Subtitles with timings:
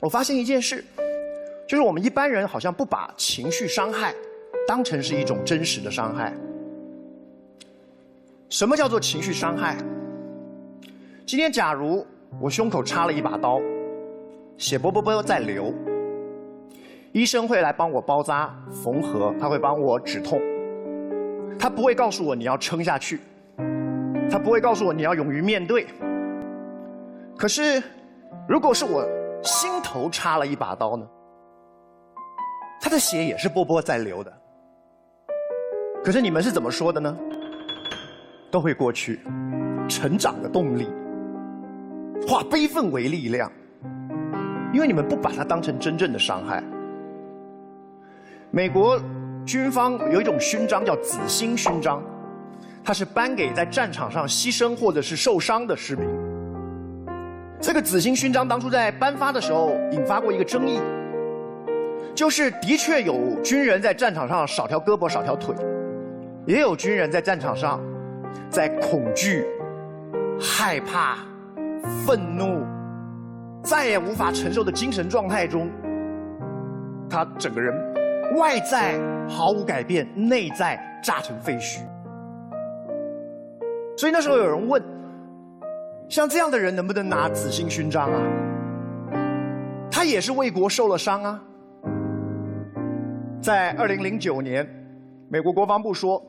[0.00, 0.84] 我发现一件事，
[1.66, 4.14] 就是我们一般人好像不把情绪伤害
[4.68, 6.34] 当成是一种真实的伤害。
[8.48, 9.76] 什么叫做情绪伤害？
[11.26, 12.06] 今天假如
[12.40, 13.60] 我胸口插了一把刀，
[14.58, 15.72] 血啵啵啵在流，
[17.12, 20.40] 医生会来帮我包扎缝合，他会帮我止痛，
[21.58, 23.18] 他不会告诉我你要撑下去，
[24.30, 25.86] 他不会告诉我你要勇于面对。
[27.36, 27.82] 可是，
[28.46, 29.04] 如果是我
[29.46, 31.06] 心头插了一把刀呢？
[32.80, 34.32] 他的血也是波波在流的。
[36.04, 37.16] 可是你们是怎么说的呢？
[38.50, 39.20] 都会过去，
[39.88, 40.88] 成长的动力，
[42.28, 43.50] 化悲愤为力量，
[44.72, 46.62] 因为你们不把它当成真正的伤害。
[48.50, 49.00] 美国
[49.44, 52.02] 军方有一种勋章叫紫星勋章，
[52.84, 56.25] 它是颁给在战场上牺牲或者是受伤的士兵。
[57.60, 60.80] 这个紫星勋章当初在颁发的时候引发过一个争议，
[62.14, 65.54] 就是的确有军人在战场上少条胳膊少条腿，
[66.46, 67.80] 也有军人在战场上。
[68.50, 69.44] 在恐惧、
[70.38, 71.16] 害怕、
[72.06, 72.64] 愤怒、
[73.62, 75.68] 再也无法承受的精神状态中，
[77.08, 77.74] 他整个人
[78.36, 81.80] 外在毫无改变，内在炸成废墟。
[83.96, 84.82] 所以那时候有人问：
[86.08, 88.22] 像这样的人能不能拿紫星勋章啊？
[89.90, 91.42] 他也是为国受了伤啊。
[93.40, 94.68] 在二零零九年，
[95.28, 96.22] 美国国防部说，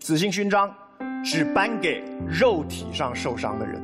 [0.00, 0.72] 紫星勋章。
[1.24, 3.82] 只颁给肉体上受伤的人，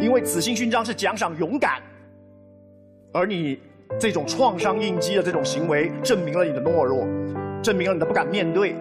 [0.00, 1.80] 因为紫星勋章是奖赏勇敢，
[3.12, 3.60] 而你
[3.98, 7.06] 这种创伤应激的这种行为，证明了你的懦弱，
[7.62, 8.74] 证明了你的不敢面对。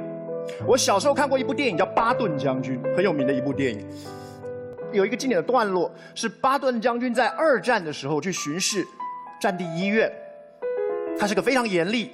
[0.65, 3.85] 我小时候看过一部电影叫《巴顿将军》，很有名的一部电影，
[4.91, 8.85] 有一个经典的段落是巴顿将军在二战的时候去巡视
[9.39, 10.11] 战地医院，
[11.17, 12.11] 他是个非常严厉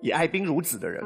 [0.00, 1.02] 也爱兵如子的人。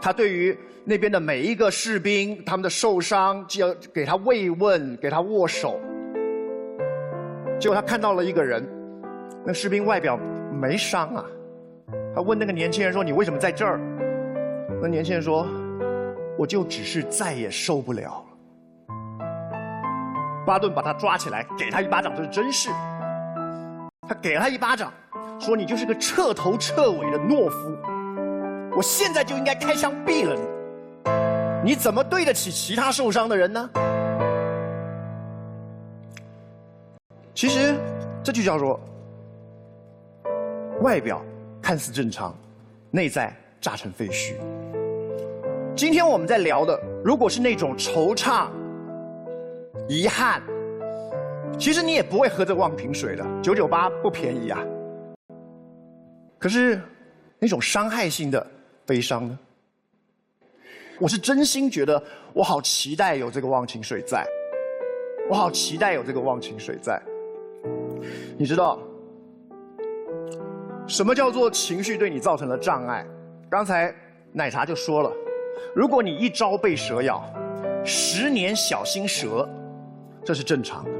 [0.00, 5.80] 他对于那边的每一个士兵，他们的受伤，就要给他慰问，给他握手。
[7.58, 8.64] 结果他看到了一个人，
[9.44, 10.16] 那士兵外表
[10.52, 11.24] 没伤啊。
[12.14, 13.80] 他问那个年轻人说：“你为什么在这儿？”
[14.80, 15.46] 那年轻人说
[16.38, 18.24] ：“我就只是再也受不了了。”
[20.52, 22.68] 巴顿把他抓起来，给他一巴掌，这是真事。
[24.06, 24.92] 他给了他一巴掌，
[25.40, 27.74] 说：“你就是个彻头彻尾的懦夫。”
[28.76, 30.36] 我现在就应该开枪毙了
[31.64, 31.70] 你！
[31.70, 33.70] 你怎么对得起其他受伤的人呢？
[37.34, 37.74] 其实，
[38.22, 38.78] 这就叫做
[40.82, 41.22] 外表
[41.62, 42.36] 看似正常，
[42.90, 44.34] 内在炸成废墟。
[45.74, 48.48] 今天我们在聊的，如果是那种惆怅、
[49.88, 50.42] 遗憾，
[51.58, 54.62] 其实你也不会喝这忘瓶水的，九九八不便宜啊。
[56.38, 56.80] 可是，
[57.38, 58.46] 那种伤害性的。
[58.84, 59.38] 悲伤呢？
[60.98, 64.26] 我是真心觉得，我好期待有这个忘情水在，
[65.30, 67.00] 我好期待有这个忘情水在。
[68.36, 68.80] 你知道，
[70.88, 73.06] 什么叫做情绪对你造成了障碍？
[73.48, 73.94] 刚才
[74.32, 75.12] 奶茶就说了，
[75.76, 77.24] 如果你一朝被蛇咬，
[77.84, 79.48] 十年小心蛇，
[80.24, 80.90] 这是正常的；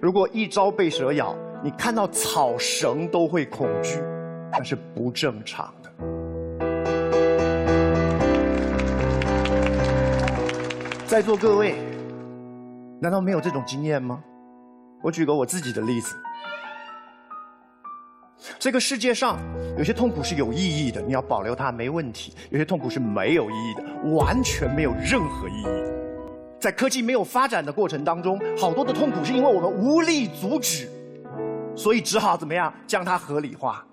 [0.00, 4.00] 如果一朝被蛇咬，你看到草绳都会恐惧，
[4.50, 5.92] 那是不正常的。
[11.06, 11.74] 在座各位，
[13.00, 14.24] 难道没有这种经验吗？
[15.02, 16.16] 我举个我自己的例子。
[18.58, 19.38] 这个世界上
[19.76, 23.82] 有些痛苦是有意义的，你要保留它没问题；有些痛苦是没有意义的，
[24.16, 25.95] 完全没有任何意义。
[26.58, 30.88] 在科技没有发展的过程当中，好多的痛苦是因为我们无力阻止，
[31.76, 33.84] 所以只好怎么样将它合理化。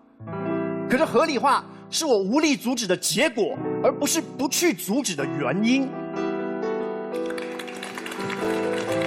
[0.89, 5.89] 可是合理化是我无力阻止的结果，而不是不去阻止的原因。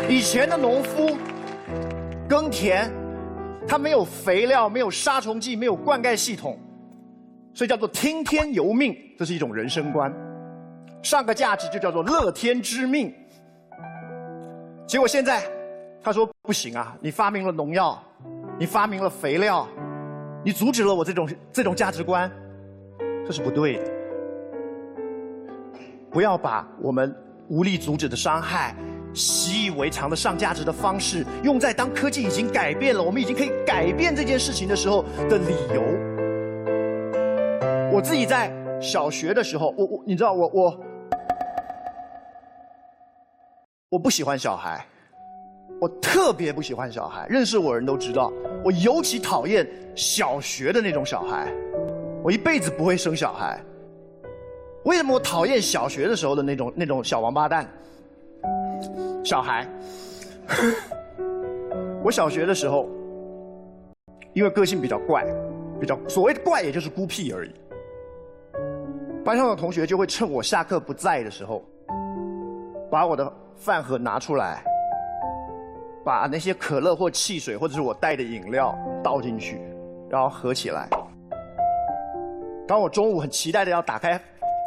[0.09, 1.17] 以前的农夫
[2.29, 2.93] 耕田，
[3.67, 6.59] 他没有肥料，没有杀虫剂，没有灌溉系统，
[7.55, 10.13] 所以叫做听天由命，这是一种人生观。
[11.03, 13.15] 上个价值就叫做乐天知命。
[14.87, 15.43] 结果现在
[16.01, 18.01] 他说不行啊，你发明了农药，
[18.57, 19.67] 你发明了肥料，
[20.45, 22.31] 你阻止了我这种这种价值观，
[23.27, 23.85] 这是不对的。
[26.09, 27.13] 不要把我们
[27.49, 28.75] 无力阻止的伤害。
[29.13, 35.83] 习以为常的上价值的方式，用在当科技已经改变了，我们已经可以改变这件事情的时候的理由。
[37.91, 40.81] 我自己在小学的时候，我我你知道我我
[43.97, 44.87] 我不喜欢小孩，
[45.81, 48.31] 我特别不喜欢小孩，认识我的人都知道，
[48.63, 51.51] 我尤其讨厌小学的那种小孩。
[52.23, 53.59] 我一辈子不会生小孩。
[54.85, 57.67] 为什么我讨厌小学的时候的那种那种小王八蛋
[59.25, 59.67] 小孩？
[62.05, 62.91] 我小学的时候，
[64.35, 65.25] 因为个性比较怪，
[65.81, 67.51] 比较所谓的怪，也就是孤僻而已。
[69.25, 71.65] 班上的同学就会趁我下课不在的时候，
[72.91, 74.63] 把我的饭盒拿出来。
[76.05, 78.73] 把那些可乐或汽水，或者是我带的饮料
[79.03, 79.61] 倒进去，
[80.09, 80.89] 然后合起来。
[82.65, 84.17] 当我中午很期待的要打开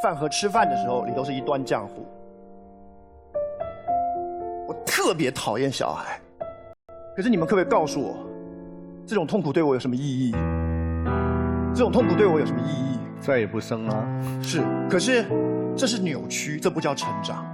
[0.04, 2.06] 饭盒吃饭的时候，里头是一端浆糊。
[4.68, 6.20] 我特别讨厌小孩，
[7.16, 8.18] 可是你们可不可以告诉我，
[9.06, 10.34] 这种痛苦对我有什么意义？
[11.74, 13.00] 这种痛苦对我有什么意义？
[13.22, 14.06] 再也不生了。
[14.44, 15.24] 是，可是
[15.74, 17.46] 这是扭曲，这不叫成长。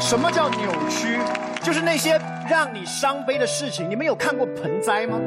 [0.00, 1.18] 什么叫扭曲？
[1.62, 2.18] 就是那些
[2.48, 3.88] 让你伤悲的事情。
[3.90, 5.20] 你们有看过盆栽吗？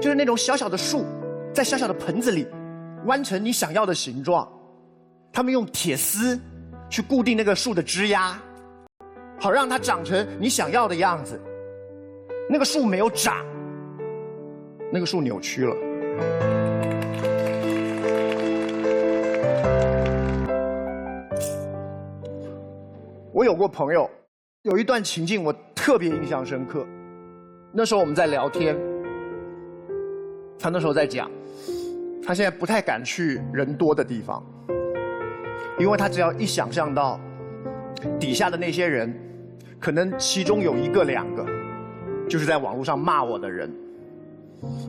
[0.00, 1.04] 就是那种小小的树，
[1.52, 2.46] 在小小的盆子里
[3.06, 4.48] 弯成你想要的形状。
[5.32, 6.38] 他们用铁丝
[6.88, 8.38] 去固定那个树的枝丫，
[9.40, 11.40] 好让它长成你想要的样子。
[12.48, 13.44] 那个树没有长，
[14.92, 16.55] 那个树扭曲了。
[23.46, 24.10] 有过朋友，
[24.62, 26.84] 有一段情境我特别印象深刻。
[27.72, 28.76] 那时候我们在聊天，
[30.58, 31.30] 他那时候在讲，
[32.24, 34.44] 他现在不太敢去人多的地方，
[35.78, 37.20] 因为他只要一想象到
[38.18, 39.14] 底下的那些人，
[39.78, 41.46] 可能其中有一个两个
[42.28, 43.72] 就是在网络上骂我的人，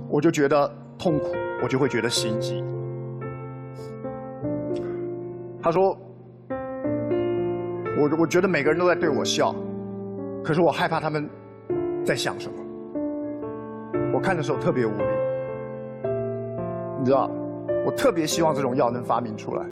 [0.09, 0.67] 我就觉得
[0.97, 2.63] 痛苦，我就会觉得心悸。
[5.61, 5.95] 他说。
[7.97, 9.55] 我我觉得每个人都在对我笑，
[10.43, 11.27] 可是我害怕他们
[12.05, 12.55] 在想什么。
[14.13, 15.03] 我看的时候特别无力，
[16.99, 17.29] 你知道，
[17.85, 19.65] 我特别希望这种药能发明出来。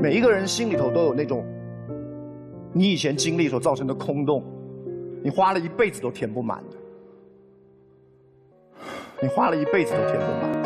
[0.00, 1.44] 每一个人心里头都有那种
[2.72, 4.44] 你以前经历所造成的空洞，
[5.22, 6.76] 你花了一辈子都填不满的，
[9.20, 10.63] 你花了一辈子都填不满。